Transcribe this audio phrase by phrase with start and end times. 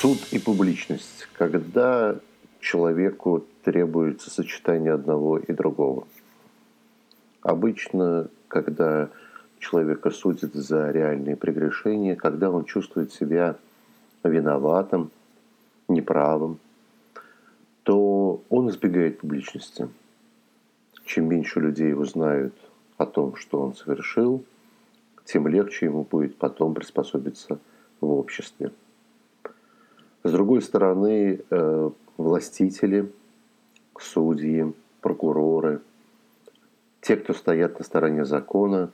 [0.00, 1.28] Суд и публичность.
[1.34, 2.18] Когда
[2.58, 6.06] человеку требуется сочетание одного и другого.
[7.42, 9.10] Обычно, когда
[9.58, 13.56] человека судят за реальные прегрешения, когда он чувствует себя
[14.24, 15.10] виноватым,
[15.86, 16.60] неправым,
[17.82, 19.86] то он избегает публичности.
[21.04, 22.54] Чем меньше людей узнают
[22.96, 24.46] о том, что он совершил,
[25.26, 27.58] тем легче ему будет потом приспособиться
[28.00, 28.72] в обществе.
[30.22, 33.10] С другой стороны, э, властители,
[33.98, 35.80] судьи, прокуроры,
[37.00, 38.90] те, кто стоят на стороне закона,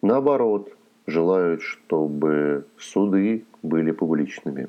[0.00, 0.70] наоборот,
[1.06, 4.68] желают, чтобы суды были публичными,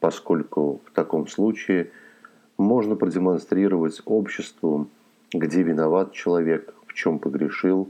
[0.00, 1.92] поскольку в таком случае
[2.58, 4.88] можно продемонстрировать обществу,
[5.32, 7.88] где виноват человек, в чем погрешил,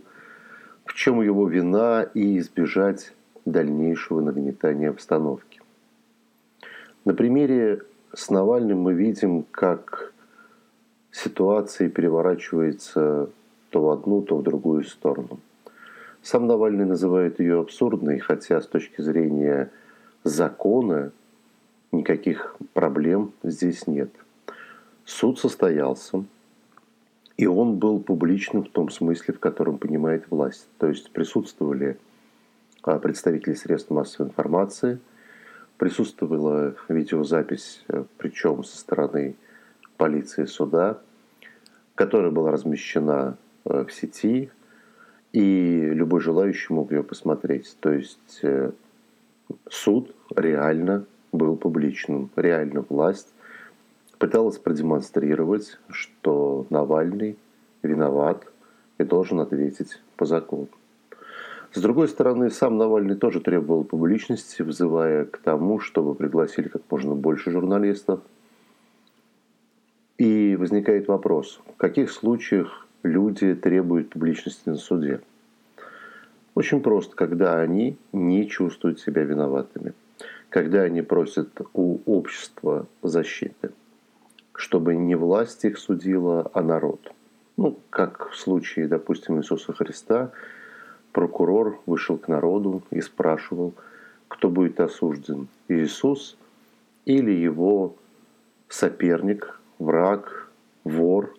[0.85, 3.15] в чем его вина и избежать
[3.47, 5.64] дальнейшего нагнетания обстановки.
[7.05, 7.83] На примере
[8.15, 10.15] с Навальным мы видим, как
[11.11, 13.29] ситуация переворачивается
[13.69, 15.39] то в одну, то в другую сторону.
[16.23, 19.71] Сам Навальный называет ее абсурдной, хотя с точки зрения
[20.23, 21.13] закона
[21.93, 24.11] никаких проблем здесь нет.
[25.05, 26.25] Суд состоялся,
[27.37, 30.67] и он был публичным в том смысле, в котором понимает власть.
[30.79, 31.99] То есть присутствовали
[32.83, 34.99] а, представители средств массовой информации–
[35.79, 39.37] Присутствовала видеозапись, э, причем со стороны
[39.97, 40.99] полиции суда,
[41.95, 44.51] которая была размещена э, в сети,
[45.33, 47.77] и любой желающий мог ее посмотреть.
[47.81, 48.71] То есть э,
[49.69, 53.35] суд реально был публичным, реально власть
[54.19, 57.37] пыталась продемонстрировать, что Навальный
[57.83, 58.47] виноват
[58.99, 60.69] и должен ответить по закону.
[61.75, 67.17] С другой стороны, сам Навальный тоже требовал публичности, вызывая к тому, чтобы пригласили как можно
[67.17, 68.21] больше журналистов.
[70.17, 75.21] И возникает вопрос, в каких случаях люди требуют публичности на суде?
[76.55, 79.95] Очень просто, когда они не чувствуют себя виноватыми,
[80.51, 83.73] когда они просят у общества защиты,
[84.55, 87.13] чтобы не власть их судила, а народ.
[87.57, 90.31] Ну, как в случае, допустим, Иисуса Христа–
[91.15, 93.73] прокурор вышел к народу и спрашивал,
[94.29, 96.37] кто будет осужден, Иисус
[97.07, 97.95] или его
[98.69, 100.51] соперник, враг,
[100.83, 101.35] вор,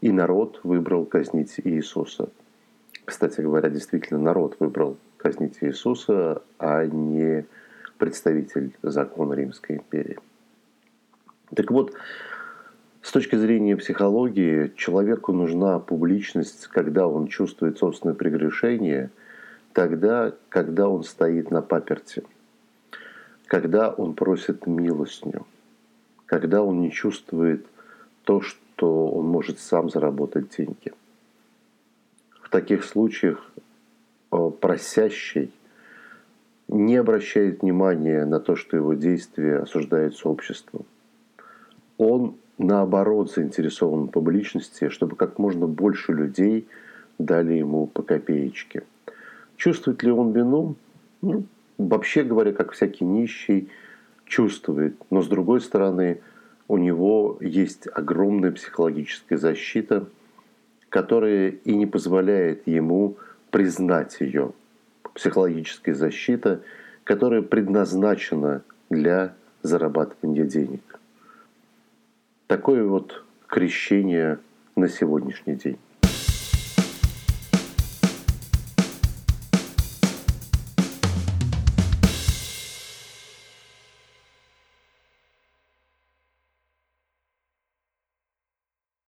[0.00, 2.30] и народ выбрал казнить Иисуса.
[3.04, 7.44] Кстати говоря, действительно народ выбрал казнить Иисуса, а не
[7.98, 10.18] представитель закона Римской империи.
[11.54, 11.92] Так вот,
[13.12, 19.10] с точки зрения психологии, человеку нужна публичность, когда он чувствует собственное прегрешение,
[19.74, 22.22] тогда, когда он стоит на паперте,
[23.44, 25.44] когда он просит милостню,
[26.24, 27.66] когда он не чувствует
[28.24, 30.94] то, что он может сам заработать деньги.
[32.40, 33.52] В таких случаях
[34.32, 35.52] э, просящий
[36.66, 40.86] не обращает внимания на то, что его действия осуждаются обществом.
[41.98, 46.66] Он наоборот заинтересован в публичности, чтобы как можно больше людей
[47.18, 48.84] дали ему по копеечке.
[49.56, 50.76] Чувствует ли он вину?
[51.20, 51.44] Ну,
[51.78, 53.68] вообще говоря, как всякий нищий,
[54.24, 54.96] чувствует.
[55.10, 56.20] Но с другой стороны,
[56.68, 60.06] у него есть огромная психологическая защита,
[60.88, 63.16] которая и не позволяет ему
[63.50, 64.52] признать ее.
[65.14, 66.62] Психологическая защита,
[67.04, 70.91] которая предназначена для зарабатывания денег.
[72.52, 74.38] Такое вот крещение
[74.76, 75.78] на сегодняшний день.